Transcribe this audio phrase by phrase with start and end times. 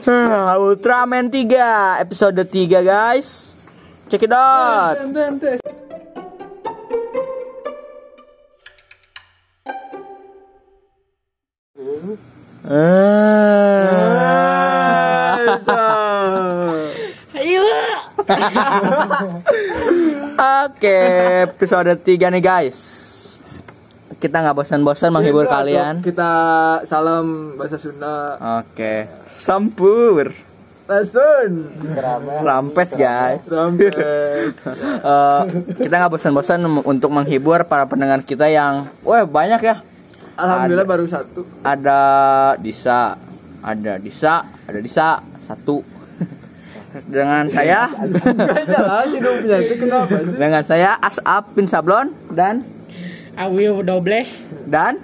[0.00, 3.52] Hmm, Ultraman 3 episode 3 guys.
[4.08, 4.96] Check it out.
[17.36, 17.64] Ayo.
[20.64, 20.96] Oke,
[21.44, 23.19] episode 3 nih guys.
[24.20, 26.04] Kita nggak bosan-bosan menghibur kalian.
[26.04, 26.30] Kita
[26.84, 28.36] salam bahasa Sunda.
[28.60, 30.36] Oke, sampur.
[30.84, 31.70] Lasun.
[32.44, 33.40] Rampes guys.
[33.48, 33.94] Rampes.
[35.00, 35.42] Eh,
[35.80, 39.80] kita nggak bosan-bosan untuk menghibur para pendengar kita yang, wah banyak ya.
[40.36, 41.40] Alhamdulillah baru satu.
[41.64, 42.00] Ada
[42.60, 43.16] Disa,
[43.64, 45.08] ada Disa, ada Disa
[45.40, 45.80] satu.
[47.08, 50.34] Dengan saya, Gak jelas hidupnya itu kenapa sih?
[50.34, 52.66] dengan saya Asap bin Sablon dan
[53.40, 54.20] Awi doble.
[54.66, 55.00] dan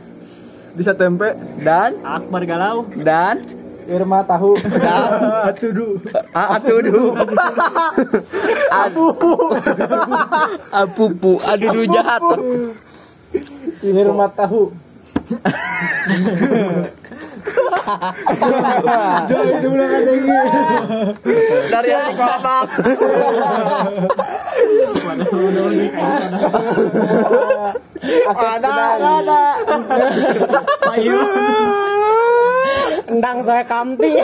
[0.77, 1.33] Bisa tempe.
[1.59, 2.85] dan Akbar galau.
[2.95, 3.41] dan
[3.87, 4.59] Irma tahu.
[4.59, 5.09] dan
[5.49, 5.97] Atudu.
[6.35, 7.05] Atudu.
[8.83, 9.33] Apupu.
[10.69, 11.33] Apupu.
[11.41, 12.21] Adudu jahat.
[13.81, 14.75] Irma tahu.
[19.31, 20.39] Jangan diulang ada ini.
[21.71, 22.67] Dari hati kotak.
[28.37, 29.43] Ada, ada.
[30.99, 31.21] Ayo.
[33.07, 34.19] Endang saya kamti.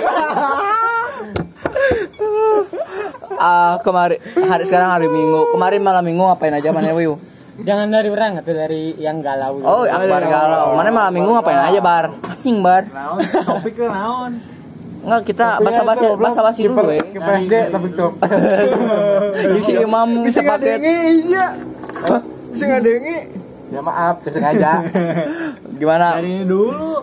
[3.38, 5.54] Ah, kemarin hari sekarang hari Minggu.
[5.54, 7.31] Kemarin malam Minggu ngapain aja mana Wiu?
[7.52, 9.60] Jangan dari orang atau dari yang galau.
[9.60, 10.72] Oh, Akbar galau.
[10.72, 12.04] Mana malam Minggu ngapain aja, Bar?
[12.24, 12.88] Anjing, Bar.
[12.88, 13.20] naon?
[13.20, 14.32] Topik ke naon?
[15.02, 16.96] Enggak, kita basa-basi basa-basi dulu, we.
[17.02, 18.12] KPSD tapi top.
[19.34, 20.78] Jadi si Imam Bisa sepaket.
[20.78, 21.46] ngadengi iya.
[22.48, 23.16] Bisa ngadengi.
[23.72, 24.72] Ya maaf, sengaja.
[25.80, 26.22] Gimana?
[26.22, 27.02] Dari dulu.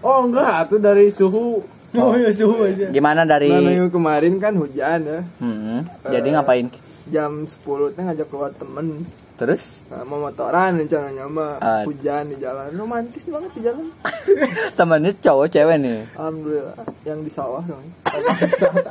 [0.00, 1.60] Oh enggak, itu dari suhu.
[1.92, 2.88] Oh ya suhu aja.
[2.88, 5.20] Gimana Nah, dari minggu kemarin kan hujan ya.
[5.38, 6.72] Hmm, jadi ngapain?
[7.10, 7.58] Jam 10
[7.92, 9.04] teh ngajak keluar temen
[9.40, 9.80] Terus?
[9.88, 11.80] Nah, mau motoran rencananya mah Ah.
[11.82, 12.68] hujan di jalan.
[12.70, 13.88] Romantis banget di jalan.
[14.76, 16.04] Temannya cowok cewek nih.
[16.12, 16.76] alhamdulillah.
[17.02, 17.80] Yang di sawah dong.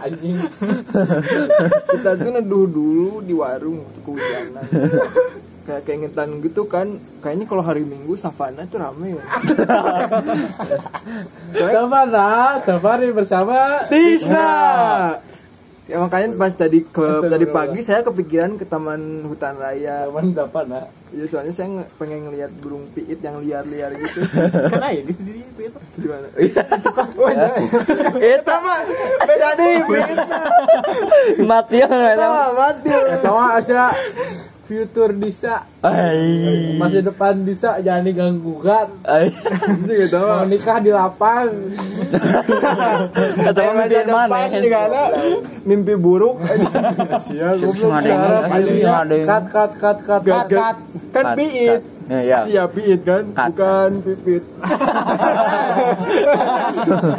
[0.01, 0.41] Anjing.
[1.85, 4.65] Kita tuh neduh dulu di warung waktu kehujanan.
[5.63, 6.87] Kayak keingetan gitu kan.
[7.21, 9.25] Kayaknya kalau hari minggu savana tuh rame ya.
[11.69, 14.49] Savana, safari bersama Tisna
[15.89, 20.05] ya makanya pas tadi ke tadi pagi saya kepikiran ke taman hutan raya.
[20.05, 20.81] Teman Savana.
[21.09, 24.21] ya soalnya saya nge- pengen ngeliat burung piit yang liar-liar gitu.
[24.71, 25.79] Karena ya di sendiri itu itu.
[25.97, 26.27] gimana?
[27.19, 27.49] Oh iya.
[28.37, 28.79] Itu mah
[29.19, 29.75] beda nih
[31.43, 32.89] Mati ya Itu mah mati.
[33.19, 33.85] Sama Asia
[34.69, 35.65] future Disa,
[36.77, 38.85] masa depan Disa jangan diganggu kan.
[39.25, 41.49] itu gitu Mau nikah di lapang.
[43.49, 44.45] Kata mimpi mana?
[45.65, 46.37] mimpi buruk
[47.25, 49.25] Sia Bisa ngadengin, bisa ngadengin.
[49.25, 50.75] Kat kat kat kat kat kat.
[51.09, 52.11] kan Kat, piit kat.
[52.11, 52.39] Ya, ya.
[52.49, 53.53] iya piit kan Kat.
[53.53, 54.43] bukan pipit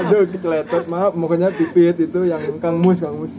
[0.03, 3.31] aduh keceletot maaf pokoknya pipit itu yang kang mus kang mus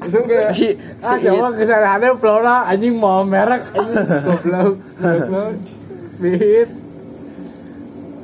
[0.00, 0.72] langsung kayak Si
[1.04, 4.74] Ah, si siapa kesalahannya Flora anjing mau merek anjing goblok.
[6.16, 6.68] Bit.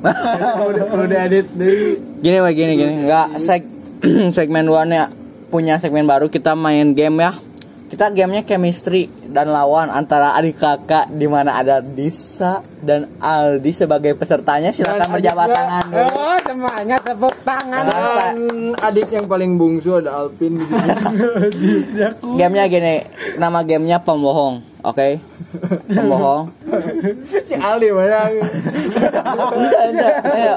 [0.03, 1.95] Perlu perlu diedit deui.
[2.19, 3.61] gini weh gini gini nggak seg
[4.35, 5.07] segmen dua nya
[5.47, 7.31] punya segmen baru kita main game ya
[7.93, 14.17] kita gamenya chemistry dan lawan antara adik kakak di mana ada Disa dan Aldi sebagai
[14.17, 16.09] pesertanya silakan berjabat tangan dulu.
[16.09, 17.85] Oh, semuanya tepuk tangan.
[17.85, 20.89] Dan adik yang paling bungsu ada Alpin di sini.
[22.41, 23.05] gamenya gini
[23.37, 25.21] nama gamenya pembohong oke
[25.85, 26.49] pembohong
[27.45, 28.41] si Aldi bayang.
[29.53, 30.55] enggak enggak ayo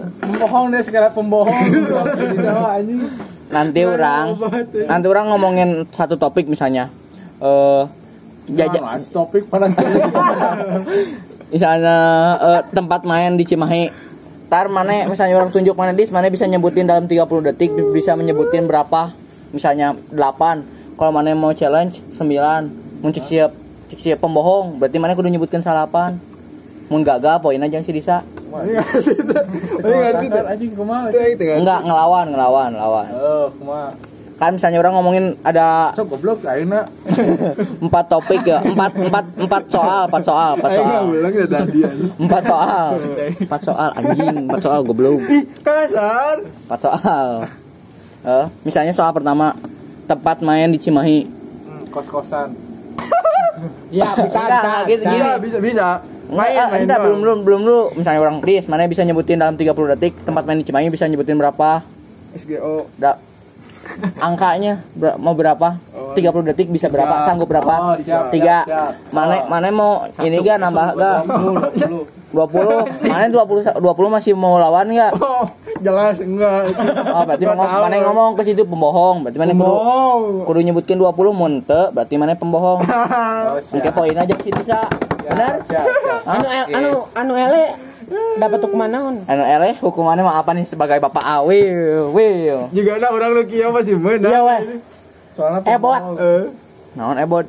[0.00, 1.60] Pembohong deh segala pembohong.
[2.72, 3.04] Anjing.
[3.50, 4.38] Nanti orang
[4.86, 6.88] nanti orang ngomongin satu topik misalnya.
[7.42, 7.84] Eh
[8.50, 9.70] jajak Nah, topik pada
[11.54, 11.96] misalnya
[12.38, 14.10] eh, tempat main di Cimahi.
[14.50, 18.66] Tar mana misalnya orang tunjuk mana dis mana bisa nyebutin dalam 30 detik bisa menyebutin
[18.66, 19.14] berapa.
[19.54, 23.50] Misalnya 8 kalau mana mau challenge 9 mun cek siap
[23.96, 26.20] siap pembohong berarti mana kudu nyebutkan salapan
[26.92, 28.20] mun gagal poin aja si Disa
[30.70, 31.08] Kumaha.
[31.08, 31.56] Itu yang tengah.
[31.60, 33.88] enggak ngelawan ngelawan ngelawan Oh, kumaha.
[34.36, 36.88] kan misalnya orang ngomongin ada Sok goblok ayeuna.
[37.84, 41.46] empat topik ya empat empat empat soal empat soal empat soal bilang ya
[42.16, 42.86] empat soal
[43.44, 46.40] empat soal anjing empat soal goblok Ih, kasar.
[46.40, 47.28] empat soal
[48.20, 49.56] Eh, misalnya soal pertama
[50.04, 51.24] tempat main di Cimahi
[51.88, 52.52] Kos-kosan.
[53.90, 54.72] Ya bisa bisa.
[54.86, 55.30] gitu, bisa.
[55.36, 55.86] Bisa, bisa,
[56.30, 57.04] Main, main entar, doang.
[57.04, 57.82] belum belum belum dulu.
[57.94, 61.34] Misalnya orang Pris, mana bisa nyebutin dalam 30 detik tempat main di Cimahi bisa nyebutin
[61.34, 61.82] berapa?
[62.32, 63.18] SGO Da
[64.16, 65.74] angkanya ber- mau berapa?
[65.90, 66.14] Oh.
[66.14, 67.22] 30 detik bisa berapa?
[67.22, 67.74] Sanggup berapa?
[67.74, 68.62] Oh, siap, Tiga.
[68.62, 68.92] siap, siap.
[69.10, 71.18] Mana mana mau ini gak nambah gak?
[72.30, 72.30] 20.
[73.10, 75.10] Mana 20 20 masih mau lawan gak?
[75.16, 75.42] oh
[75.80, 76.70] jelas enggak
[77.08, 77.80] Oh, berarti Nggak tahu.
[77.80, 79.16] mana ngomong ke situ pembohong.
[79.24, 79.74] Berarti mana kudu
[80.44, 82.84] kudu nyebutkin 20 munte, berarti mana pembohong.
[83.74, 84.86] Oke, poin aja ke situ, Sa.
[85.30, 85.54] Benar?
[85.62, 86.20] Siap, siap.
[86.26, 87.64] Anu el- anu anu ele
[88.36, 88.90] dapat hukuman
[89.22, 92.66] Anu eleh hukumannya mah apa nih sebagai bapak awil, wil.
[92.74, 94.60] juga ada orang lu kia masih menang Iya weh.
[95.32, 96.02] Soalnya Eh, bot.
[96.18, 96.42] eh
[96.90, 97.46] Naon ebot?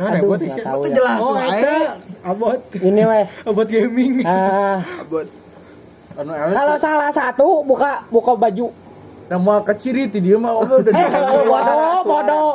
[0.00, 0.94] Aduh, nggak tahu ya.
[0.96, 1.36] jelas Oh,
[2.26, 3.24] abot Ini weh.
[3.44, 5.26] abot gaming Ah, abot
[6.18, 8.66] anu kalau salah satu buka buka baju.
[9.30, 11.06] Nama keciri ti dia mah oh, udah Eh,
[11.46, 12.50] bodoh, bodoh.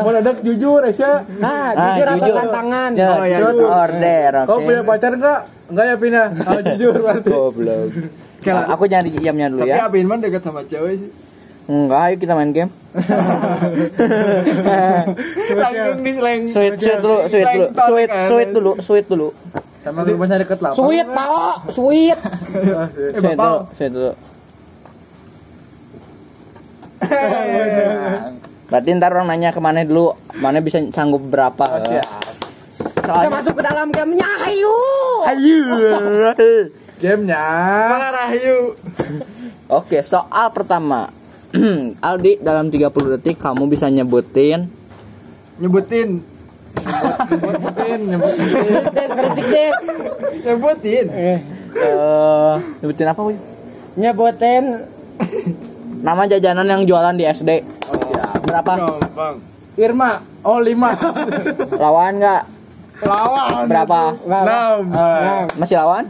[0.00, 2.90] Mau dadak jujur Aisyah Nah, jujur atau tantangan.
[2.96, 4.48] Ya, Oh, iya, order, oke.
[4.48, 7.88] kau punya pacar enggak enggak ya Pina oh, jujur berarti Goblok.
[8.42, 9.84] Ah, aku nyari jamnya dulu tapi ya.
[9.84, 11.10] Apin man dekat sama cewek sih
[11.68, 12.72] Enggak, ayo kita main game.
[15.52, 19.28] langsung di slang Sweet, sweet dulu, sweet dulu, sweet, sweet dulu, sweet dulu.
[19.78, 21.28] sama rumahnya deket lapang Sweet, Pak.
[21.70, 22.18] Sweet.
[22.18, 24.12] eh Sweet dulu, sweet dulu.
[28.66, 31.80] Berarti ntar orang nanya ke mana dulu, mana bisa sanggup berapa?
[31.80, 32.04] Kita
[33.02, 34.76] Soalnya, masuk ke dalam gamenya, ayo.
[35.26, 35.58] ayo.
[37.00, 37.40] gamenya
[37.88, 38.76] malah rahayu
[39.66, 41.08] Oke, soal pertama.
[42.04, 44.70] Aldi dalam 30 detik kamu bisa nyebutin
[45.58, 46.22] nyebutin
[47.26, 48.46] nyebutin nyebutin
[49.50, 49.76] Des.
[50.40, 51.38] nyebutin Eh,
[52.80, 53.34] nyebutin apa, Wi?
[53.94, 54.64] nyebutin
[56.00, 57.50] Nama jajanan yang jualan di SD.
[57.60, 58.40] oh siap.
[58.42, 58.72] Berapa?
[58.76, 59.34] gampang
[59.76, 60.10] Irma.
[60.40, 60.96] Oh lima.
[61.82, 62.42] Lawan nggak?
[63.00, 63.64] lawan.
[63.64, 64.00] Berapa?
[64.22, 64.78] enam.
[65.56, 66.04] Masih lawan?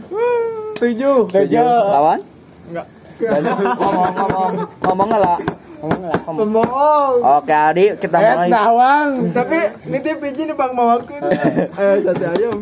[0.75, 1.27] tujuh.
[1.27, 1.59] Tujuh.
[1.85, 2.19] Lawan?
[2.67, 2.87] enggak.
[3.77, 4.51] Ngomong ngomong.
[4.81, 5.39] Ngomong nggak lah
[5.81, 8.49] Ngomong pembohong oke Aldi kita eh mulai.
[8.53, 9.57] nawang tapi
[9.89, 12.53] nitip biji nih bang mawaku eh sate ayam.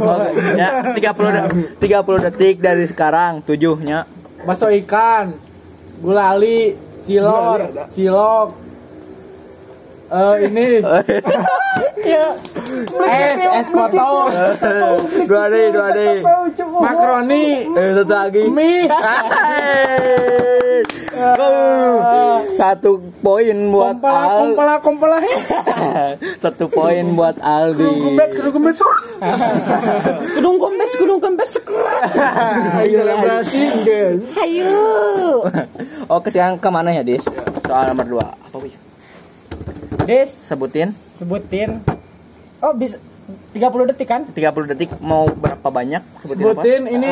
[0.00, 4.08] Oke, ya 30 de- 30 detik dari sekarang tujuhnya
[4.46, 5.34] bakso ikan
[6.02, 7.60] gulali cilor
[7.92, 8.48] cilok.
[10.10, 10.68] Eh ini.
[12.00, 12.32] Iya.
[13.12, 14.32] es es potong.
[15.28, 16.24] dua deh dua deh
[16.80, 18.44] makaroni eh satu lagi.
[18.48, 18.88] Mie.
[22.60, 24.38] satu poin buat kompala Al.
[24.38, 25.16] kompala kompala
[26.42, 27.82] satu poin buat Aldi.
[27.82, 28.78] Kumbes kudu kumbes
[30.20, 31.50] Sekudung kempes, sekudung kempes,
[32.88, 35.44] selebrasi guys Ayo.
[36.08, 37.28] oke sekarang ke mana ya Dis?
[37.66, 38.26] Soal nomor dua.
[38.48, 38.72] Apa Wi?
[40.08, 40.96] Des, sebutin.
[41.12, 41.84] Sebutin.
[42.64, 42.96] Oh, bisa
[43.54, 44.24] 30 detik kan?
[44.26, 46.02] 30 detik mau berapa banyak?
[46.24, 46.62] Sebutin, apa?
[46.64, 47.10] sebutin ini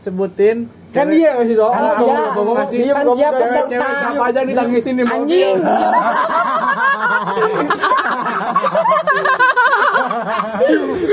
[0.00, 0.56] sebutin
[0.88, 1.84] kan dia ngasih doa Kan
[2.32, 3.86] ngomong ngasih Kan siap cewek- peserta.
[3.94, 5.58] siapa aja ditangisin di mobil Anjing.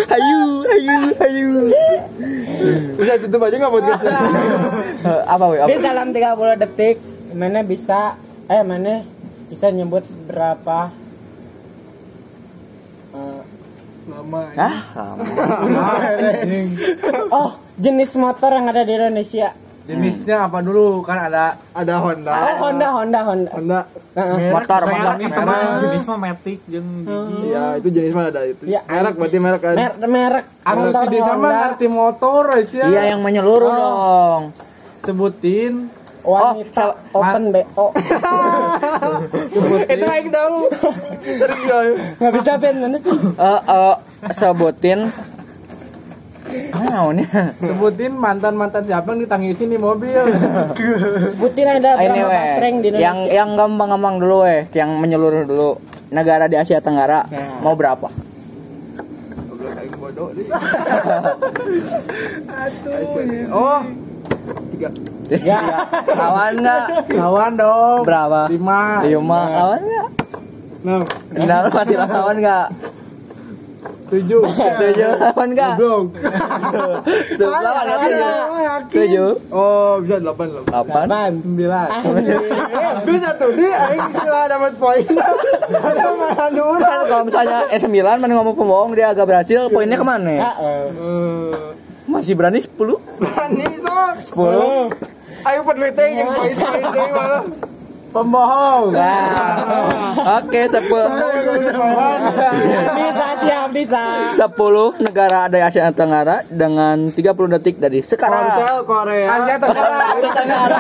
[0.08, 1.50] Ayu, ayu, ayu.
[2.96, 4.02] bisa tutup aja nggak podcast
[5.34, 5.44] apa?
[5.46, 5.68] Apa?
[5.68, 6.98] Des dalam 30 detik
[7.32, 8.16] mana bisa
[8.48, 9.04] eh mana
[9.46, 10.90] bisa nyebut berapa
[14.06, 14.42] lama.
[14.54, 15.24] Ah, lama.
[17.34, 19.50] oh jenis motor yang ada di Indonesia.
[19.86, 21.06] Jenisnya apa dulu?
[21.06, 22.34] Kan ada ada Honda.
[22.34, 23.52] Oh Honda Honda Honda.
[23.54, 23.80] Honda.
[24.18, 24.50] Heeh.
[24.50, 25.14] motor, motor.
[25.20, 25.30] Merek.
[25.30, 26.90] sama jenis mah Matic jeung
[27.46, 28.64] ya itu jenis mana ada itu.
[28.66, 29.74] Ya, merek berarti merek kan?
[29.78, 30.46] Merek merek.
[30.66, 32.86] Anu motor si Desa mah ngerti motor Aisyah.
[32.90, 33.78] Iya yang menyeluruh Oh.
[33.78, 34.44] dong.
[35.06, 35.86] sebutin
[36.26, 37.62] wanita Oh, open bo
[39.88, 40.58] itu aing tahu
[41.24, 41.80] sering ya
[42.18, 43.00] nggak bisa Ben Eh
[43.62, 43.96] eh
[44.32, 45.00] sebutin
[46.86, 47.58] Naon ya?
[47.58, 50.22] sebutin mantan mantan siapa yang ditangisin di mobil
[51.34, 52.38] sebutin ada Ini berapa weh.
[52.38, 55.72] pasreng di Yang Indonesia yang gampang-gampang dulu weh, yang menyeluruh dulu.
[56.08, 57.60] Negara di Asia Tenggara Ya.
[57.60, 58.08] mau berapa?
[62.48, 63.82] aduh oh
[64.72, 64.90] tiga
[65.26, 65.60] ya
[66.14, 66.86] Lawan nggak?
[67.12, 68.46] lawan dong Berapa?
[68.48, 69.42] lima Lima.
[69.50, 70.08] Lawan nggak?
[70.86, 71.02] enam
[71.34, 72.68] Benar masih lawan nggak?
[74.06, 74.38] tujuh
[74.82, 75.74] Tujuh lawan nggak?
[77.42, 78.38] nggak?
[78.86, 78.94] Tujuh.
[78.94, 79.30] Tujuh.
[79.50, 81.32] oh bisa delapan Delapan.
[81.42, 81.88] Sembilan
[83.02, 85.04] bisa tuh dia aing setelah dapat poin
[86.36, 86.52] Kan
[87.10, 87.90] kalau misalnya eh 9
[88.22, 90.32] mana ngomong pembohong dia agak berhasil, poinnya ke mana?
[90.32, 90.86] Eh,
[92.06, 92.70] Masih berani 10?
[93.16, 93.24] 10.
[93.24, 94.16] berani sok
[94.94, 95.48] 10.
[95.48, 97.38] ayo penelitian yang poin poin dari mana
[98.16, 98.96] Pembohong.
[98.96, 99.60] Nah,
[100.40, 101.12] Oke, sepuluh
[102.96, 104.32] bisa siap bisa.
[104.32, 107.20] sepuluh negara ada Asia Tenggara dengan 30
[107.54, 108.56] detik dari sekarang.
[108.56, 109.28] Korsel Korea.
[109.36, 110.80] Asia Tenggara.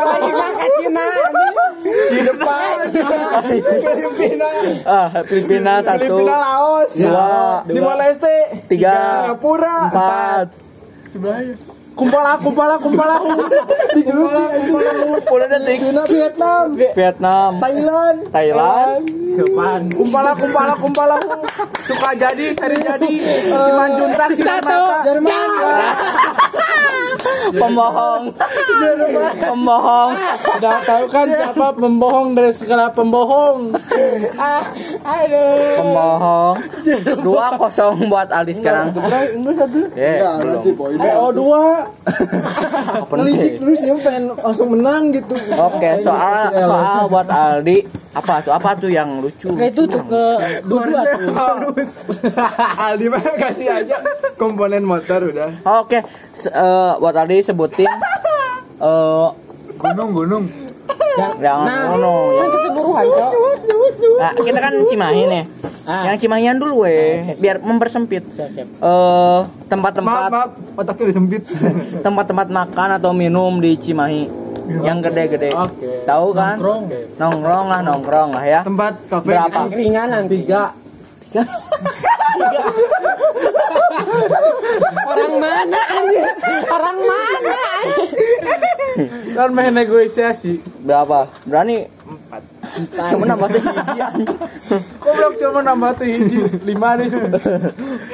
[0.00, 1.04] Lagi makan Cina.
[1.86, 2.74] Di depan.
[3.46, 4.48] Filipina.
[4.82, 6.92] Ah, Filipina satu, Filipina Laos.
[6.96, 8.36] dua, Timor Leste.
[8.66, 9.76] tiga, Singapura.
[9.86, 10.46] empat,
[11.96, 13.16] Kumpala, kumpala, kumpala.
[15.16, 15.80] sepuluh detik.
[15.80, 16.64] Filipina, Vietnam.
[16.76, 18.16] Vietnam, Thailand.
[18.28, 19.82] Thailand, Sopan.
[19.96, 21.16] Kumpala, kumpala, kumpala.
[21.88, 23.12] Suka jadi, seri jadi.
[23.48, 24.84] Siman juntak, siman Satu.
[25.08, 25.50] Jerman.
[27.60, 28.24] pembohong,
[29.40, 30.12] pembohong.
[30.58, 33.74] Udah tahu kan siapa pembohong dari segala pembohong.
[34.36, 34.62] Ah,
[35.06, 35.76] aduh.
[35.78, 36.56] Pembohong.
[37.26, 38.90] Dua kosong buat Aldi sekarang.
[39.32, 39.80] Inggris satu.
[39.94, 40.62] Eh, belum.
[40.98, 41.40] PO2.
[43.06, 45.34] Apa Ngelicik terus dia pengen langsung menang gitu.
[45.54, 47.78] Oke, soal soal buat Aldi
[48.16, 48.52] apa tuh?
[48.56, 49.52] Apa tuh yang lucu?
[49.52, 50.24] Kayak itu tuh ke
[50.64, 51.76] dua tuh.
[52.86, 53.96] Aldi mah kasih aja
[54.40, 55.50] komponen motor udah.
[55.84, 56.00] Oke,
[56.48, 57.88] eh, buat Aldi sebutin
[58.76, 59.28] eh
[59.76, 60.48] Gunung,
[61.16, 61.40] gunung.
[61.40, 62.12] jangan Nah, ngono.
[62.36, 63.30] kan keseluruhan, Cok.
[64.16, 65.44] Nah, kita kan Cimahi nih.
[65.86, 66.02] Ah.
[66.10, 68.22] Yang Cimahian dulu weh, Ah, siap, biar mempersempit.
[68.28, 68.66] Siap, siap.
[68.66, 71.42] Eh Maaf, tempat-tempat maaf, otaknya udah sempit.
[72.06, 74.26] tempat-tempat makan atau minum di Cimahi
[74.82, 75.54] yang gede-gede.
[75.54, 76.02] Oke.
[76.02, 76.58] Tahu kan?
[76.58, 76.82] Nongkrong.
[77.16, 78.60] Nongkrong lah, nongkrong lah ya.
[78.66, 79.26] Tempat kafe.
[79.30, 79.58] Berapa?
[79.62, 80.42] Angkringan nanti.
[80.42, 80.74] Tiga.
[85.06, 86.28] Orang mana anjir?
[86.66, 88.75] Orang mana anjir?
[89.36, 90.62] Kan main negosiasi.
[90.80, 91.28] Berapa?
[91.44, 91.84] Berani?
[92.06, 92.42] Empat.
[93.10, 94.36] Cuma nambah tuh hiji, anjing.
[95.02, 96.40] Goblok cuma nambah tuh hiji.
[96.64, 97.08] Lima nih.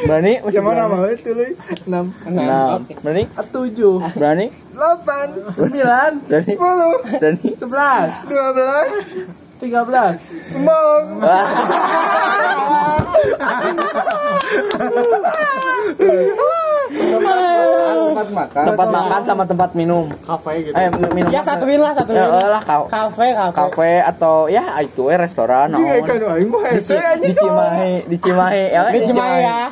[0.06, 0.32] Berani?
[0.42, 0.74] Berani?
[0.74, 1.44] nama itu lu?
[1.86, 2.78] 6 Enam.
[3.04, 3.22] Berani?
[3.52, 3.96] Tujuh.
[4.16, 4.46] Berani?
[4.74, 6.10] 8 Sembilan.
[6.26, 6.54] Berani?
[6.56, 7.48] 10 Berani?
[7.54, 8.10] Sebelas.
[8.26, 10.18] 12 Tiga belas.
[10.58, 11.22] Bong
[16.92, 18.64] Tempat makan.
[18.68, 20.04] Tempat makan sama tempat minum.
[20.22, 20.74] Kafe gitu.
[20.76, 21.30] Eh, minum.
[21.32, 22.20] Ya satuin lah, satuin.
[22.20, 22.84] Ya, lah kau.
[22.86, 23.56] Kafe, kafe.
[23.56, 28.64] Kafe atau ya itu eh restoran mah Di, Cimahi, di Cimahi.
[28.70, 29.62] Ya, Di Cimahi ya.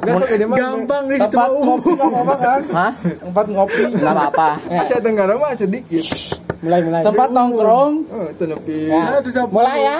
[0.00, 2.60] Gampang di situ Tempat ngopi nggak apa-apa kan?
[2.72, 2.92] Hah?
[2.96, 3.82] Tempat ngopi.
[3.92, 4.48] Enggak apa-apa.
[4.72, 6.04] Asia Tenggara mah sedikit
[6.60, 7.00] Mulai, mulai.
[7.00, 7.92] Tempat nongkrong.
[8.12, 9.16] Oh, itu nepi Ya.
[9.48, 9.98] Mulai ya.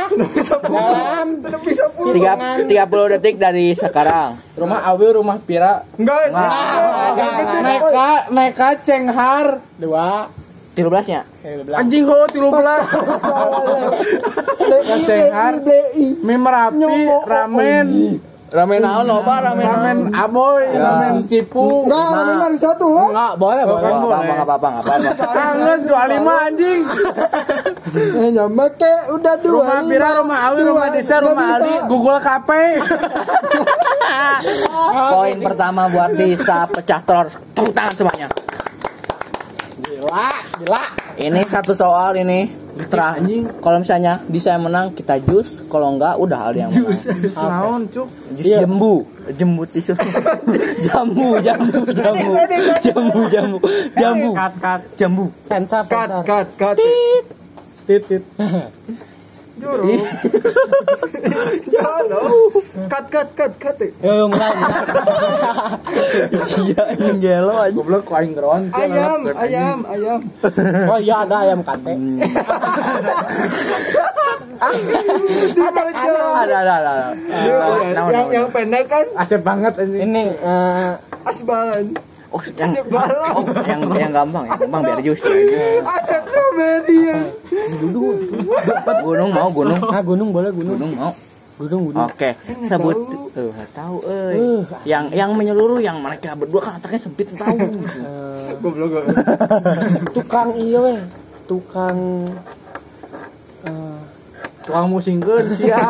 [1.45, 2.33] Dalam 10 Tiga,
[2.69, 4.37] 30 detik dari sekarang.
[4.61, 5.88] Rumah Awi, rumah Pira.
[5.97, 6.52] Enggak, Enggak.
[7.17, 7.33] enggak.
[7.64, 9.47] Neka, neka cenghar.
[9.81, 10.29] dua.
[10.76, 11.21] 13 nya.
[11.75, 12.85] Anjing ho, tilu belas.
[15.09, 15.64] Cenghar.
[15.97, 17.87] Mie merapi, ramen.
[18.50, 21.87] Ramen naon loba ramen Ramen aboy, ramen cipung.
[21.87, 23.07] Enggak, ramen hari satu lah.
[23.07, 23.87] Enggak, boleh, boleh.
[23.87, 25.42] Enggak apa-apa, enggak apa-apa, enggak apa-apa.
[25.54, 26.80] Anges 25 anjing.
[27.90, 29.54] Eh, nyama ke udah dua.
[29.54, 32.64] Rumah Pira, rumah Awi, rumah Disa, rumah Aldi, Google Cafe.
[34.90, 37.30] Poin pertama buat Disa pecah telur.
[37.54, 38.28] Tepuk tangan semuanya.
[39.80, 40.30] Gila,
[40.61, 40.83] gila.
[41.17, 42.61] Ini satu soal ini.
[42.81, 45.61] Terakhir, kalau misalnya Disa yang menang, kita jus.
[45.67, 46.97] Kalau enggak, udah Aldi yang menang.
[47.35, 48.09] Naon, cuk.
[48.38, 48.95] Jus jembu,
[49.35, 49.93] jembu tisu.
[50.87, 52.31] jambu, jambu, jambu,
[52.85, 53.59] jambu, jambu,
[53.93, 54.81] jambu, Cut, cut.
[54.97, 55.25] jambu.
[55.45, 56.23] Sensor, Cut, sensor.
[56.25, 56.76] cut, cut.
[57.85, 58.23] Titit.
[58.38, 58.71] Jorok.
[61.73, 62.29] Jangan dong.
[62.90, 63.76] Cut, cut, cut, cut.
[63.81, 63.90] eh.
[64.02, 64.83] Yo, mulai, mulai.
[66.64, 67.75] Iya, anjing gelo aja.
[67.76, 68.62] Goblok ku aing geron.
[68.73, 70.21] Ayam, ayam, ayam.
[70.90, 71.93] Oh iya ada ayam kate.
[74.61, 75.81] Ada,
[76.45, 76.75] ada, ada.
[76.76, 76.93] ada.
[78.12, 80.00] Yang yang pendek kan Asep banget anjing.
[80.05, 80.90] Ini eh
[81.25, 81.97] asbalan.
[82.31, 82.71] Oh, yang,
[83.35, 85.19] oh, yang, yang gampang, yang gampang biar jus.
[85.19, 86.99] Asep strawberry.
[87.11, 87.19] ya.
[87.51, 88.31] jus.
[89.03, 89.79] Gunung mau, gunung.
[89.91, 90.79] ah gunung boleh gunung.
[90.79, 91.13] Gunung mau.
[91.59, 92.07] Gunung, gunung.
[92.07, 92.97] Oke, sebut
[93.35, 94.63] tuh tahu euy.
[94.87, 97.59] Yang yang menyeluruh yang mereka berdua kan otaknya sempit tahu.
[98.63, 98.89] Goblok.
[98.95, 99.17] goblok.
[100.15, 101.03] Tukang iya weh.
[101.51, 101.99] Tukang
[102.31, 102.60] eh
[104.71, 105.83] Tukang musingkeun sia.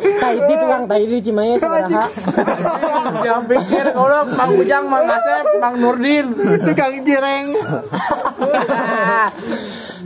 [0.00, 2.08] Taidi tukang Taidi Cimahi sabaraha?
[3.20, 6.32] Siapa pikir goblok Mang Ujang, Mang Asep, Mang Nurdin.
[6.64, 7.52] Tukang cireng.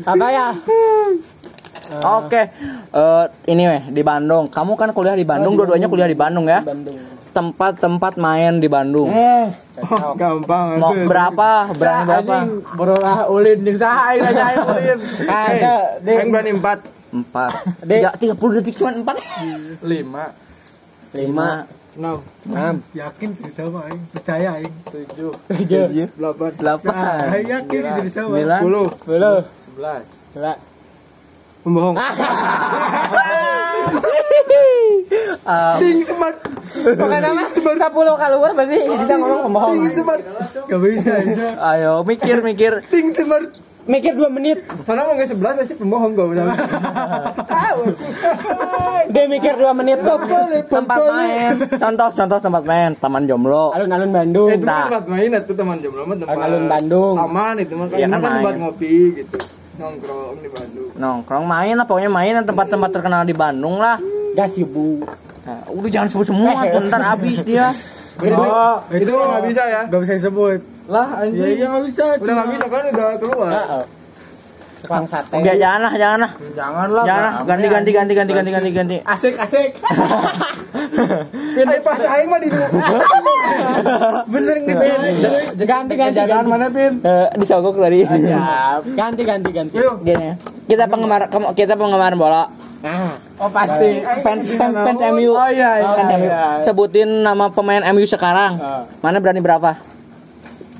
[0.02, 0.50] Apa ya?
[2.02, 2.50] Oke,
[2.90, 4.50] eh, ini weh di Bandung.
[4.50, 6.58] Kamu kan kuliah di Bandung, dua-duanya kuliah di Bandung ya.
[6.66, 7.21] Bandung.
[7.32, 9.08] Tempat-tempat main di Bandung.
[9.08, 9.48] Eh,
[10.14, 10.76] Gampang.
[10.76, 11.72] Mau berapa?
[11.72, 12.36] Berani berapa?
[12.76, 14.98] Borolah ulin jeung saha aing aja aing ulin.
[15.24, 16.78] ada di Yang berani empat.
[17.08, 17.52] Empat.
[17.82, 19.16] Tiga, tiga puluh detik cuma empat.
[19.80, 20.24] Lima.
[21.12, 21.50] Lima.
[21.92, 24.72] enam enam Yakin bisa sama aing, percaya aing.
[24.88, 28.32] tujuh tujuh delapan delapan Nah, aing yakin bisa sama.
[28.32, 29.36] sembilan sepuluh sepuluh
[29.68, 30.58] sebelas sebelas
[35.42, 36.38] Ah, ting semat
[36.72, 39.72] pokoknya mah sepuluh keluar pasti bisa ngomong pembohong.
[39.74, 40.18] ting semat
[40.62, 41.46] Gak bisa, bisa.
[41.74, 42.72] ayo mikir mikir.
[42.86, 43.50] Ting semat
[43.82, 44.62] mikir dua menit.
[44.86, 46.44] Karena mau nggak sebelas pasti pembohong gak udah
[49.10, 49.98] dia mikir dua menit.
[50.64, 51.54] Tempat main.
[51.74, 52.90] Contoh contoh tempat main.
[52.94, 53.74] Taman jomblo.
[53.74, 54.48] Alun-alun Bandung.
[54.48, 54.84] Itu mah Nah.
[54.88, 57.14] tempat main itu teman jomblo Alun-alun Bandung.
[57.18, 57.86] aman itu mah.
[57.90, 58.62] Iya kan kan tempat main.
[58.62, 59.36] ngopi gitu.
[59.72, 60.88] Nongkrong di Bandung.
[60.94, 63.98] Nongkrong main lah pokoknya main tempat-tempat terkenal di Bandung lah.
[64.32, 65.04] Gas ibu
[65.42, 67.70] Nah, udah jangan sebut semua tuh, ntar habis dia.
[68.22, 69.82] Oh itu nggak bisa ya?
[69.88, 70.60] Gak bisa disebut.
[70.86, 72.02] lah Ya anjing iya gak bisa.
[72.20, 73.50] udah nggak bisa kan udah keluar.
[74.84, 75.34] Tukang sate.
[75.38, 78.70] Udah jangan lah jangan lah jangan lah jangan lah ganti ganti ganti ganti ganti ganti.
[78.70, 79.70] Ganti asik asik.
[81.56, 82.48] Pindah pas aing mah di
[84.32, 84.74] bener nih
[85.64, 86.92] ganti ganti ganti mana pin?
[87.00, 88.04] Eh, disogok tadi
[88.92, 89.76] ganti ganti ganti.
[90.04, 90.28] Gini.
[90.68, 94.02] Kita penggemar kita penggemar bola nah oh pasti.
[94.20, 96.26] Fans fans, fans MU oh iya iya, Fans MU.
[96.26, 96.42] iya.
[96.60, 98.58] sebutin nama pemain MU sekarang.
[98.98, 99.78] Mana berani berapa?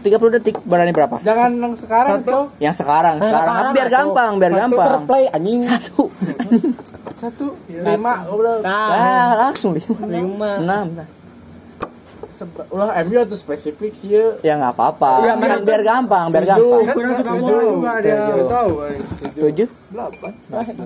[0.03, 1.23] 30 detik berani berapa?
[1.23, 2.47] Jangan yang sekarang cok.
[2.59, 5.07] Yang sekarang Yang sekarang, sekarang, biar gampang biar gampang.
[5.07, 5.63] play anjing.
[5.63, 6.11] Satu.
[7.23, 8.55] Satu lima udah.
[8.67, 10.03] Nah ah langsung lima.
[10.11, 10.87] Lima enam
[12.71, 14.27] ulah MU atau spesifik sih ya?
[14.43, 15.11] Ya nggak apa-apa.
[15.23, 16.55] Iya, Kan biar gampang biar Tujuh.
[16.55, 16.83] gampang.
[16.87, 18.11] Kan kurang suka bola juga ada.
[18.13, 18.47] Tujuh.
[18.49, 19.05] tahu aing.
[19.33, 20.33] tujuh delapan.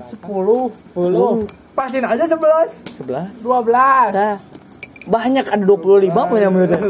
[0.06, 0.64] Sepuluh.
[0.74, 1.30] Sepuluh.
[1.72, 2.70] Pasin aja sebelas.
[2.94, 3.28] Sebelas.
[3.40, 4.10] Dua belas.
[4.12, 4.36] Nah,
[5.06, 6.82] banyak ada 25 pemain MU tuh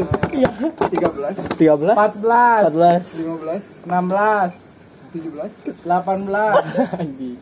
[0.89, 1.33] tiga belas.
[1.53, 2.61] 13 empat belas.
[2.73, 3.21] 14
[3.85, 4.66] lima belas
[5.09, 6.53] enam belas tujuh belas delapan belas.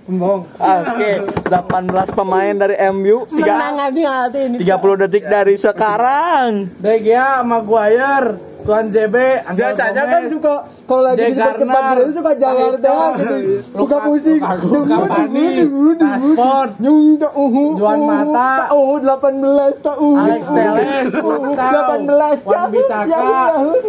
[0.05, 1.11] Pembohong Oke,
[1.49, 4.57] 18 pemain dari MU, tiga- menang hati hati ini.
[4.59, 6.69] 30 detik dari sekarang.
[6.77, 9.15] De Gea, Maguire, Tuan ZB,
[9.53, 10.53] biasanya kan suka
[10.89, 13.35] kalau lagi dipercepat gitu suka jalan doang gitu.
[13.77, 14.41] Buka musik.
[14.41, 15.69] Cavani,
[16.01, 17.77] Rashford, Nyung tak uhu.
[17.77, 20.17] Juan Mata, Oh, 18 tak uhu.
[20.17, 23.21] Alex Telles, Luxau, 18 Wan Bisaka,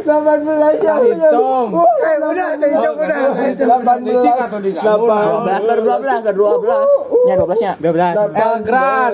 [0.04, 0.94] 18 ya.
[1.00, 1.68] Hicong.
[1.72, 3.18] Eh, udah, Hicong udah.
[3.56, 6.88] 18 atau di 12 dari 12 dari 12.
[7.24, 7.72] Nya 12-nya.
[7.80, 9.12] 12 Elgran,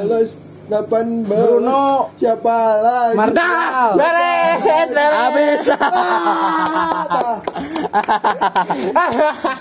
[0.72, 3.12] 18 Bruno, siapa lagi?
[3.12, 4.96] Mardal Beres, beres.
[4.96, 5.68] Habis.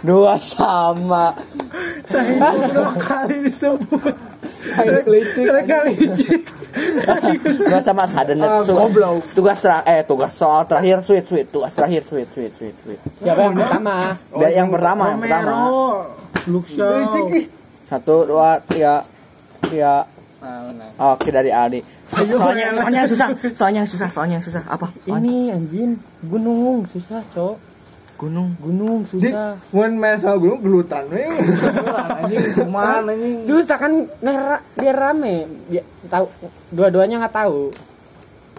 [0.07, 1.35] Dua sama.
[2.95, 4.15] kali disebut.
[5.67, 5.99] kali
[7.59, 8.39] Dua sama Saden.
[8.71, 9.19] Goblok.
[9.35, 11.51] Tugas terakhir eh tugas soal terakhir sweet sweet.
[11.51, 13.03] Tugas terakhir sweet sweet sweet sweet.
[13.19, 15.51] siapa yang pertama Biar yang pertama, yang pertama.
[16.47, 17.03] Luxau.
[17.91, 19.03] Satu, dua, tiga,
[19.67, 20.07] tiga.
[20.97, 21.79] Oke dari Adi.
[22.09, 24.63] So- Soalnya, soalnya susah, soalnya susah, soalnya susah.
[24.65, 24.89] Apa?
[24.99, 25.91] Soalnya ini anjing
[26.25, 27.55] gunung susah cok
[28.17, 28.53] gunung.
[28.61, 31.25] gunung susah Mun main sama gunung gelutan we.
[32.21, 33.37] Anjing kuman anjing.
[33.41, 36.25] susah kan biar, biar rame biar tahu
[36.69, 37.73] dua-duanya nggak tahu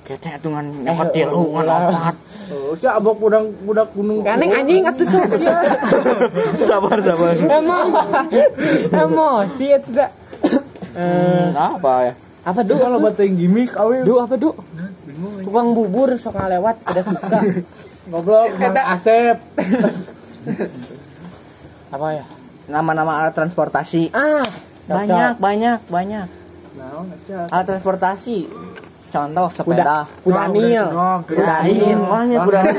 [0.02, 2.14] Kita hitungan nyapat tilu, ngan opat.
[2.50, 4.26] Oh, si abok budak budak gunung.
[4.26, 5.30] Kaneng anjing atuh sok.
[6.66, 7.38] Sabar, sabar.
[7.38, 7.86] Emang
[8.90, 10.02] emosi itu
[10.92, 12.14] Eh, Apa ya?
[12.42, 12.74] apa du?
[12.74, 14.50] Kalau buat yang gimmick awe Du apa du?
[15.46, 17.38] Tukang bubur sok ngalewat ada suka.
[18.11, 19.38] ngobrol Mang Asep.
[21.88, 22.24] apa ya?
[22.66, 24.11] Nama-nama alat transportasi.
[24.11, 24.42] Ah,
[24.83, 26.26] Banyak, banyak, banyak.
[26.74, 27.07] Nah?
[27.46, 28.50] Alat transportasi.
[29.12, 30.09] Contoh sepeda.
[30.24, 32.74] Kudain, makanya kudain.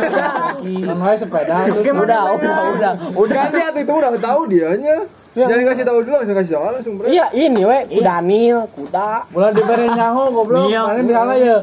[0.83, 3.31] Kan wae sepeda terus Udah, udah, udah, udah.
[3.31, 5.07] Kan dia itu udah tahu dianya.
[5.33, 7.07] Jangan kasih tahu dulu langsung kasih tahu langsung bre.
[7.09, 9.09] Iya, ini we kudanil, kuda.
[9.33, 10.69] Bola diberi nyaho goblok.
[10.69, 10.81] Iya.
[10.85, 11.57] Mana misalnya ya.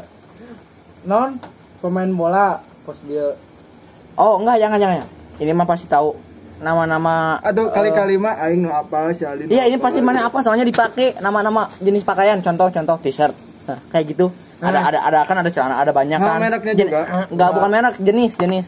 [1.01, 1.31] Non
[1.79, 3.33] pemain bola pos dia
[4.15, 5.07] Oh, enggak, jangan, jangan.
[5.39, 6.13] Ini mah pasti tahu
[6.61, 9.49] nama-nama atau kali-kali mah aing nu apa si Alin.
[9.49, 12.37] Iya, ini pasti mana apa soalnya dipakai nama-nama jenis pakaian.
[12.45, 13.33] Contoh, contoh t-shirt.
[13.65, 14.29] Nah, kayak gitu.
[14.61, 16.39] Ada ada ada kan ada celana, ada banyak Nama kan.
[16.39, 17.03] mereknya Jen- juga?
[17.33, 18.67] Enggak, bukan merek, jenis, jenis.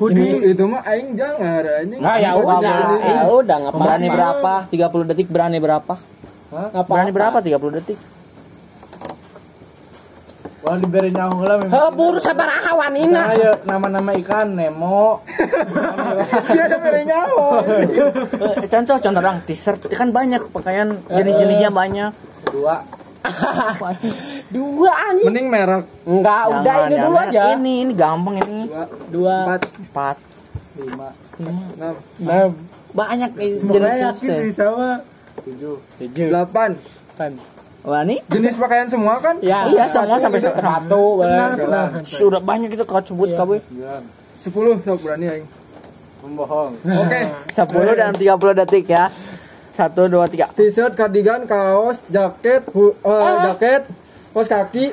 [0.00, 2.00] Hoodie itu mah aing jangan anjing.
[2.00, 2.60] Nah, ya udah,
[3.04, 4.52] ya udah ngapa Berani berapa?
[4.72, 5.94] 30 detik berani berapa?
[6.48, 6.88] Ngapa?
[6.88, 7.98] Berani berapa 30 detik?
[10.60, 11.72] Bola diberi nyaho lah memang.
[11.72, 13.28] Heh, buru sabar awanina.
[13.28, 15.20] Nah, ya nama-nama ikan Nemo.
[16.48, 17.44] Siapa diberi nyaho?
[17.64, 22.12] Eh, contoh contoh dong t-shirt kan banyak pakaian jenis-jenisnya banyak.
[22.48, 22.99] Dua.
[24.54, 25.26] Dua anjing.
[25.26, 27.04] Mending merek Enggak, udah ini jangan.
[27.04, 27.40] dulu aja.
[27.52, 28.60] Ini ini gampang ini.
[28.66, 29.36] dua, Dua.
[29.46, 30.16] empat, Empat.
[30.72, 32.48] lima, enam, Enam.
[32.90, 34.98] Banyak jenis yakin bisa mah.
[35.40, 36.26] tujuh, Tujuh.
[36.26, 37.32] delapan, Delapan.
[37.80, 39.64] Wani jenis pakaian semua kan Ya.
[39.64, 41.64] Iya, semua sampai sepatu, Benar, bener.
[41.64, 41.86] benar.
[42.02, 43.38] sudah banyak itu kau sebut Iya.
[43.38, 43.56] kamu
[44.38, 45.46] 10 sok berani aing
[46.20, 46.76] Membohong.
[46.76, 47.56] oke 10
[47.94, 49.08] dalam 30 detik ya
[49.80, 53.82] 1 2 3 t-shirt cardigan kaos jaket hu- eh, jaket
[54.30, 54.92] kaos kaki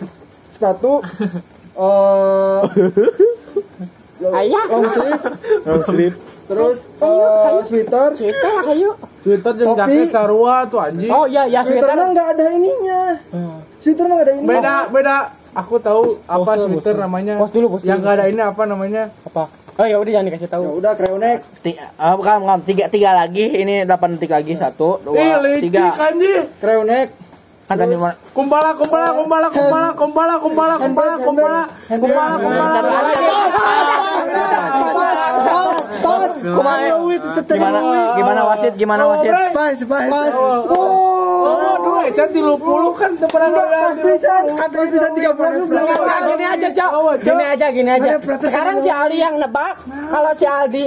[0.50, 1.04] sepatu
[1.78, 2.62] eh
[4.18, 4.66] Ayah.
[4.66, 5.22] long sleeve
[5.64, 6.16] long sleeve
[6.48, 8.10] terus eh, sweater
[8.66, 8.92] ayo.
[9.20, 9.80] Twitter jeung Topi.
[9.84, 11.12] jaket sarua tuh anjing.
[11.12, 12.00] Oh iya, ya sweater sweater.
[12.00, 13.02] mah nggak ada ininya
[13.78, 15.18] sweater mah nggak ada ininya Beda, beda.
[15.54, 16.92] Aku tahu apa pose.
[16.96, 17.36] namanya.
[17.36, 19.04] Pose dulu, pose Yang nggak ada ini apa namanya?
[19.24, 19.44] Apa?
[19.78, 20.64] Oh ya udah jangan dikasih tahu.
[20.66, 24.98] ya udah kreonek tiga, ah, bukan, bukan, tiga, tiga lagi ini 8 detik lagi satu
[25.06, 26.50] dua licik tiga anjing.
[26.58, 27.14] kreonek
[27.70, 31.62] kan tadi mana Kumbala, kumbala, kumbala, kumbala, kumbala, kumbala, kumbala,
[31.94, 32.82] kumbala, kumbala, kumbala.
[34.98, 35.67] pas
[36.08, 36.32] pas
[37.48, 37.80] gimana
[38.16, 39.32] gimana wasit gimana wasit?
[39.52, 40.32] Pas pas.
[41.48, 46.68] Oh, dua, saya tilu puluh kan sebenarnya pas pisan pas pisan tiga Nah, gini aja.
[47.20, 48.12] Gini aja, gini aja.
[48.40, 49.76] Sekarang si Aldi yang nebak.
[49.86, 50.86] Kalau si Aldi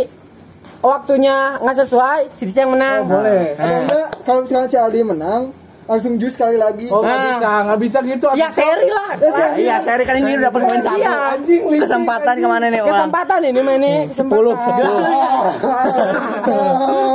[0.80, 3.04] waktunya nggak sesuai, si yang menang.
[3.04, 3.52] boleh.
[3.56, 5.42] atau enggak kalau misalnya si Aldi menang
[5.90, 7.26] langsung jus sekali lagi Oh, nggak Nah.
[7.28, 8.26] bisa, nggak bisa gitu.
[8.32, 9.10] Ya seri lah.
[9.12, 9.42] Ya, seri.
[9.42, 12.40] Nah, iya seri kan ini udah poin satu Iya, anjing, licik, kesempatan anjing.
[12.40, 13.98] ke mana nih orang Kesempatan ini main nih.
[14.10, 14.94] sepuluh sepuluh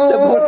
[0.06, 0.48] sepuluh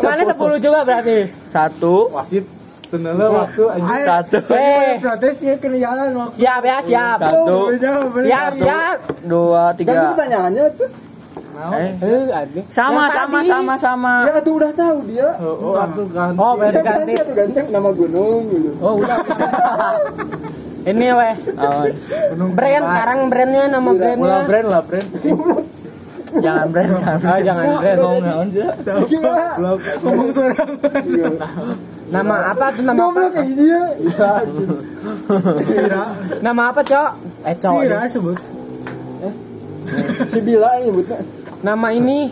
[0.00, 1.18] Mana sepuluh juga berarti.
[1.48, 2.44] satu Wasit,
[2.86, 4.04] tenele waktu anjing.
[4.04, 7.18] satu Eh, protesnya kena jalan waktu siap ya, siap.
[7.20, 7.54] satu
[8.20, 8.96] Siap, siap.
[9.24, 10.88] dua ganti tiga pertanyaannya tuh
[11.54, 12.60] eh, Eh, Aldi.
[12.68, 13.48] sama Yang sama tadi.
[13.48, 16.36] sama sama ya tuh udah tahu dia Oh, oh, waktu ganti.
[16.36, 17.00] Oh, berarti dia ganti.
[17.00, 19.16] ganti atau ganti nama gunung gitu Oh, udah.
[20.84, 21.34] Ini weh.
[21.56, 21.82] Oh,
[22.50, 24.44] Brand sekarang brandnya nama brandnya.
[24.44, 25.08] brand lah, brand.
[26.36, 27.98] jangan brand jangan Ah, jangan brand.
[27.98, 28.66] Ngomong naon sih?
[30.02, 30.68] ngomong seorang
[32.04, 33.08] Nama apa tuh nama apa?
[33.08, 33.80] goblok kayak dia
[36.40, 37.10] Nama apa, Cok?
[37.42, 37.72] Eh, Cok.
[37.80, 37.96] ini.
[38.06, 38.38] sebut
[40.26, 41.18] si Bila yang nyebutnya
[41.64, 42.28] Nama ini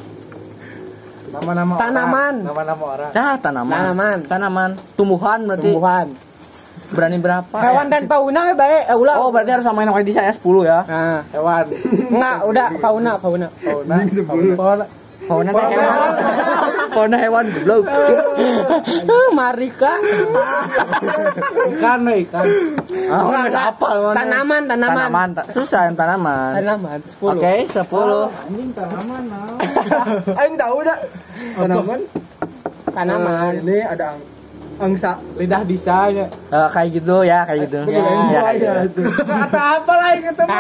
[1.33, 2.35] Nama-nama Tanaman.
[2.45, 2.45] orang.
[2.45, 3.11] Nama-nama orang.
[3.16, 3.73] Nah, tanaman.
[3.73, 4.18] Tanaman.
[4.29, 4.71] Tanaman.
[5.01, 5.64] Tumbuhan berarti.
[5.64, 6.07] tumbuhan.
[6.92, 7.57] Berani berapa?
[7.57, 8.83] Hewan dan fauna eh, baik.
[8.92, 9.16] Eh, ulah.
[9.16, 10.85] Oh, berarti harus samain sama di saya 10 ya.
[10.85, 11.64] Nah, Hewan.
[12.12, 13.49] enggak, udah fauna, fauna.
[13.64, 13.95] Fauna.
[14.53, 14.85] Fauna.
[15.25, 15.88] Fauna teh hewan.
[15.88, 16.62] Fauna
[16.94, 17.85] hewan goblok.
[19.02, 19.92] Eh, Marika.
[21.72, 22.44] Ikan, we, ikan.
[23.09, 24.16] Ah, enggak hafal mana.
[24.16, 24.96] Tanaman, tanaman.
[25.02, 25.28] Tanaman.
[25.33, 26.52] ta- Susah yang tanaman.
[26.57, 27.33] Tanaman 10.
[27.37, 28.28] Oke, 10.
[28.28, 30.40] Anjing tanaman nah.
[30.40, 30.98] aing tahu dah
[31.55, 32.00] tanaman
[32.92, 33.52] Tanaman.
[33.61, 34.20] ini ada ang
[34.83, 36.27] angsa Lidah disanya.
[36.51, 37.79] Eh, kayak gitu ya, kayak gitu.
[37.88, 39.01] Ya, Ya, kayak gitu.
[39.31, 40.51] Kata apa lah yang ketemu?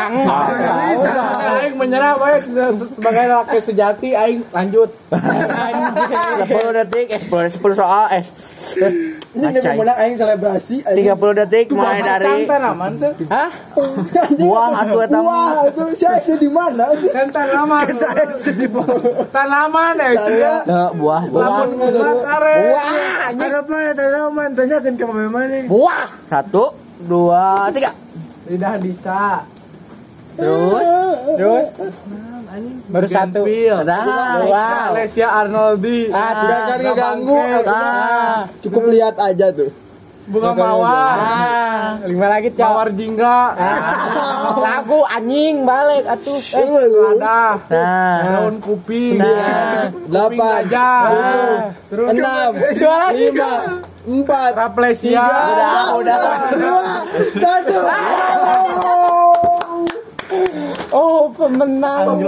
[1.42, 2.32] Aing menyerah we
[2.72, 4.90] sebagai laki sejati aing lanjut.
[6.42, 8.24] 10 detik, eh 10, 10 soal, eh
[9.32, 12.26] ini menang aing selebrasi aing 30 detik mulai dari.
[13.28, 13.50] Hah?
[14.38, 15.24] buah atau tamu.
[15.24, 17.86] wah itu SD di mana sih Kan tanaman.
[19.28, 20.36] Tanaman ya sih.
[20.40, 21.64] Eh, buah, buah.
[24.12, 26.04] Tanaman tanyakan ke mana nih Wah.
[26.28, 26.76] Satu,
[27.08, 27.96] dua, tiga.
[28.44, 29.40] Lidah disa.
[30.36, 30.84] Terus,
[31.40, 31.68] Terus
[32.92, 33.40] baru satu.
[33.88, 34.92] Nah, Wow.
[34.92, 36.12] Alessia Arnoldi.
[36.12, 39.72] Ah, udah kan ngeganggu nah, cukup lihat aja tuh
[40.28, 41.16] Bunga mawar.
[41.18, 42.62] Ah, lima lagi, Cok.
[42.62, 43.38] Mawar jingga.
[43.56, 46.36] Ah, Lagu anjing balik atuh.
[46.36, 46.68] Eh,
[47.16, 47.42] Ada.
[47.72, 49.16] nah, Daun kuping.
[49.18, 49.88] nah.
[50.04, 51.00] delapan Gajah.
[51.08, 51.60] Ah.
[51.88, 52.50] Terus enam
[53.16, 53.52] lima
[54.02, 55.22] empat Raplesia.
[55.22, 56.18] Udah, udah.
[56.54, 56.86] dua
[57.38, 57.78] satu
[60.92, 62.20] Oh, pemenang.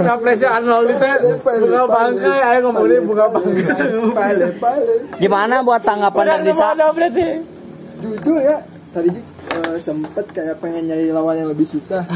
[0.00, 2.40] Raplesia Arnoldi teh bunga bangkai.
[2.40, 3.88] Ayo ngomongin bunga bangkai.
[4.16, 6.72] pale pale Gimana buat tanggapan dari Disa?
[8.00, 8.56] jujur ya
[8.96, 9.12] tadi
[9.50, 12.06] eh, sempet kayak pengen nyari lawan yang lebih susah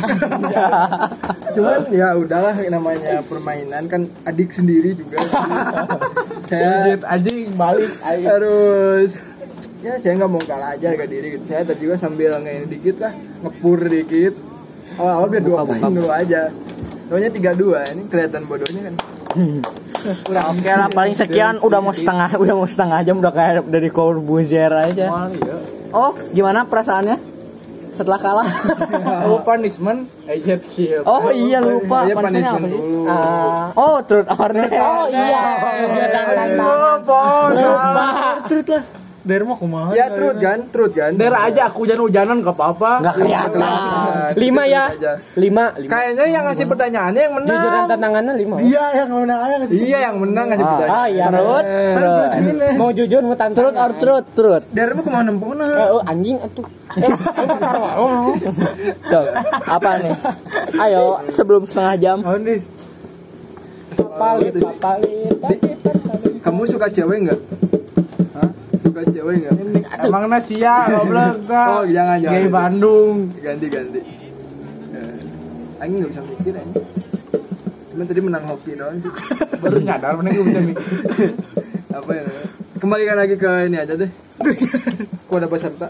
[1.55, 5.23] cuman ya udahlah namanya permainan kan adik sendiri juga
[6.51, 7.90] saya Anjing balik.
[8.05, 9.23] Harus
[9.85, 11.44] ya saya nggak mau kalah aja harga diri gitu.
[11.44, 13.12] saya tadi juga sambil ngein dikit lah
[13.44, 14.35] ngepur dikit
[14.97, 16.49] awal-awal biar dua poin dulu aja
[17.05, 18.97] soalnya tiga dua ini kelihatan bodohnya kan
[20.55, 24.70] Oke lah paling sekian udah mau setengah udah mau setengah jam udah kayak dari Corbuzier
[24.70, 25.11] aja.
[25.11, 25.59] Mal ya.
[25.94, 27.16] Oh gimana perasaannya
[27.90, 28.48] setelah kalah?
[29.24, 31.07] Oh punishment agent kill.
[31.07, 32.02] Oh iya lupa.
[32.02, 32.74] Iya, Punishment punishment apa sih?
[32.76, 33.00] dulu.
[33.07, 34.74] Ah, Oh truth or dare.
[34.74, 35.42] oh iya.
[36.14, 37.22] Jangan Oh, lupa.
[38.44, 38.83] Truth lah.
[39.25, 39.97] Der mah kumaha.
[39.97, 41.17] Ya truth kan, truth kan.
[41.17, 43.01] Der aja aku hujan-hujanan gak apa-apa.
[43.01, 43.61] Nggak kelihatan.
[44.37, 44.85] Lima ya.
[44.93, 45.13] Aja.
[45.35, 45.73] Lima.
[45.73, 45.89] lima.
[45.89, 47.49] Kayaknya yang ngasih pertanyaannya yang menang.
[47.51, 48.57] Jujur dan tantangannya lima.
[48.61, 49.77] Iya yang menang aja kasih.
[49.81, 50.71] Iya yang menang ngasih Ah.
[50.71, 50.93] pertanyaan.
[50.95, 51.25] Ah iya.
[51.25, 51.63] Terus,
[51.97, 52.31] Terus.
[52.77, 53.57] Mau jujur mau tantangan.
[53.57, 54.65] Truth or truth, truth.
[54.71, 55.65] Der mah ke mana nempona?
[55.65, 56.67] Eh, oh, anjing atuh.
[56.95, 57.09] Eh.
[57.97, 58.37] Oh.
[59.09, 59.19] So,
[59.65, 60.13] apa nih?
[60.77, 62.19] Ayo, sebelum setengah jam.
[62.21, 62.37] Oh.
[63.95, 66.41] Papalit, papalit, papalit.
[66.41, 67.41] Kamu suka cewek nggak?
[68.35, 68.49] Hah?
[69.02, 69.52] Cewek nggak?
[70.00, 71.35] Emang Nasia goblok
[71.74, 72.35] Oh, jangan jangan.
[72.37, 73.16] Gay Bandung.
[73.37, 74.00] Ganti ganti.
[74.92, 76.72] Eh, Aing nggak bisa mikir aing.
[77.90, 79.11] Cuman tadi menang hoki doang sih.
[79.62, 80.85] Baru nyadar mana gue bisa mikir.
[81.98, 82.22] Apa ya?
[82.78, 84.11] Kembalikan lagi ke ini aja deh.
[85.24, 85.88] Kok ada peserta?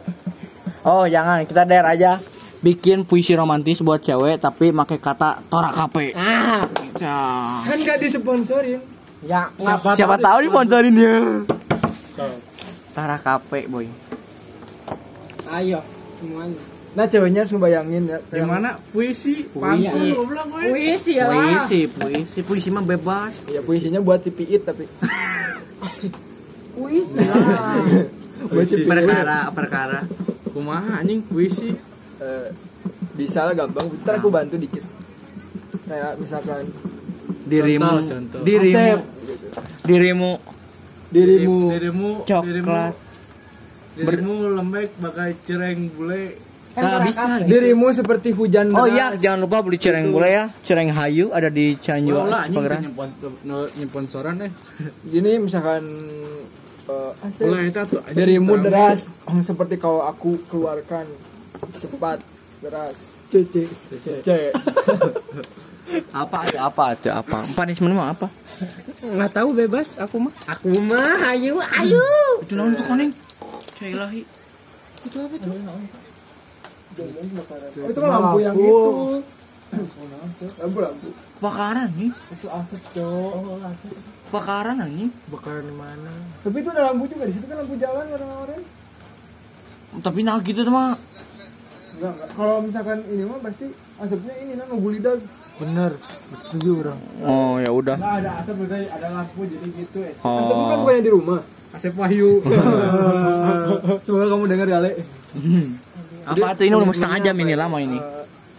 [0.85, 2.21] Oh, jangan, kita dare aja.
[2.61, 6.13] Bikin puisi romantis buat cewek tapi pakai kata torak kape.
[6.15, 6.65] Ah,
[7.61, 8.81] Kan nggak disponsorin.
[9.21, 11.15] ya Siapa, Siapa tahu nih sponsorinnya.
[12.95, 13.87] Torak kape, boy.
[15.51, 15.83] Ayo
[16.17, 16.59] semuanya.
[16.95, 18.19] Nah ceweknya harus ngebayangin ya.
[18.31, 18.71] Yang mana?
[18.95, 19.51] Puisi.
[19.51, 20.15] Puisi.
[20.15, 20.63] Goblok gue.
[20.71, 21.59] Puisi ya lah.
[21.59, 23.51] Puisi, puisi, puisi mah bebas.
[23.51, 24.87] Ya puisinya buat tipiit tapi.
[26.79, 27.83] Puisi lah.
[28.91, 30.01] Perkara, perkara.
[30.51, 31.71] Kumaha anjing puisi.
[32.19, 32.49] Eh,
[33.15, 33.91] bisa lah gampang.
[34.03, 34.83] Ntar aku bantu dikit.
[35.87, 36.67] Kayak misalkan
[37.45, 38.41] Dirimu, Contoh, contoh.
[38.41, 39.01] dirimu, Asep,
[39.85, 40.31] dirimu
[41.15, 42.11] dirimu Dirimu.
[42.25, 42.43] coklat.
[42.45, 42.75] Dirimu,
[43.97, 46.23] dirimu lembek bagai cereng bule.
[46.75, 47.39] Nggak bisa.
[47.39, 47.47] gitu.
[47.47, 48.91] dirimu seperti hujan Oh deras.
[48.91, 50.51] iya, jangan lupa beli cereng bule ya.
[50.61, 52.81] Cereng Hayu ada di Cianjur, anjing Cipageran.
[52.83, 53.09] nyempon
[53.73, 54.51] nyempon soran eh.
[55.05, 55.87] Gini misalkan
[56.85, 58.03] Ulah eta tuh.
[58.03, 58.67] anjing, dirimu terang.
[58.91, 61.07] deras oh, seperti kau aku keluarkan
[61.75, 62.19] cepat
[62.59, 63.71] deras cece
[64.03, 64.51] cece
[66.11, 67.45] Apa aja, apa aja, apa?
[67.53, 68.27] Punishment mah apa?
[69.05, 70.33] Nggak tahu bebas aku mah.
[70.49, 72.05] Aku mah ayo ayo.
[72.41, 73.13] Itu naon tuh koning?
[73.77, 74.23] Cai ilahi.
[75.05, 75.29] Oh,
[77.91, 79.19] itu kan lampu yang itu
[80.55, 81.09] lampu lampu
[81.43, 82.11] Bakaran nih.
[82.31, 83.59] itu asap cowok
[84.31, 85.11] Bakaran anjing.
[85.29, 86.15] Bakaran mana?
[86.41, 88.63] tapi itu ada lampu juga di situ kan lampu jalan orang-orang
[89.99, 90.95] Tapi nah gitu tuh mah.
[91.95, 93.67] enggak enggak kalau misalkan ini mah pasti
[93.99, 95.21] asapnya ini nah ngebuli dag
[95.55, 95.91] Bener.
[96.45, 96.99] Setuju orang.
[97.23, 97.97] Oh, ya udah.
[97.97, 100.13] Nah, ada asap berarti ada lampu jadi gitu eh.
[100.15, 100.81] asap bukan Oh.
[100.83, 101.41] bukannya di rumah
[101.71, 102.39] Asap Wahyu.
[104.07, 104.93] semoga kamu dengar kali
[106.25, 107.99] Apa tuh ini udah mau setengah jam ini lama ini.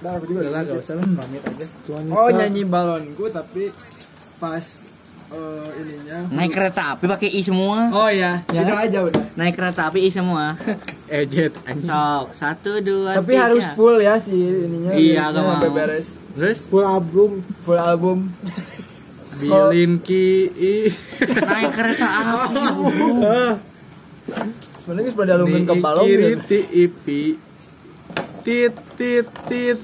[0.04, 1.66] Nah, aku juga Udah lah, gak usah lah, pamit aja.
[2.12, 3.72] Oh nyanyi balonku tapi
[4.36, 4.66] pas
[5.32, 7.90] eh, ininya Naik kereta api pakai i semua.
[7.90, 9.24] Oh ya, itu aja udah.
[9.34, 10.54] Naik kereta api i semua.
[11.10, 11.88] Ejet anjing.
[11.88, 13.44] Sok, satu, dua, Tapi tiga.
[13.48, 14.92] harus full ya si ininya.
[14.94, 15.74] Iya, liriknya gak mau.
[15.74, 16.08] beres.
[16.36, 17.32] Terus Full album,
[17.64, 18.20] full album.
[19.40, 20.76] Bilin ki i.
[21.44, 22.64] naik kereta api.
[24.80, 27.22] Sebenarnya pada alungin ke balon kiri ti ipi.
[28.48, 29.80] Tit tit tit.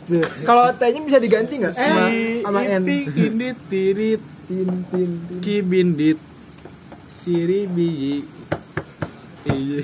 [0.48, 1.74] Kalau T-nya bisa diganti nggak?
[1.76, 2.08] Sama,
[2.48, 2.84] sama N.
[2.88, 5.40] Ipi indit tirit Tin tin tin.
[5.44, 6.20] ki bindit.
[7.12, 8.24] Siri biji.
[9.52, 9.84] Iya.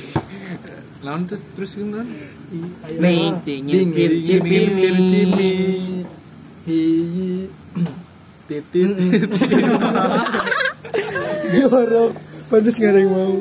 [1.03, 5.51] Lawan terus terus Dingin, cimi, Cimir cimi.
[6.67, 7.47] Hiyi.
[8.43, 8.91] Titit.
[11.55, 12.11] Jorok.
[12.51, 13.39] Pantes nggak ada yang mau.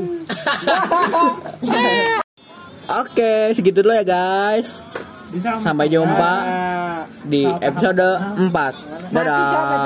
[3.03, 4.87] Oke, segitu dulu ya guys.
[5.43, 6.35] Sampai jumpa
[7.27, 9.11] di episode 4.
[9.11, 9.83] Dadah.